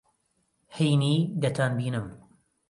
ھەینی 0.75 1.15
دەتانبینم. 1.41 2.07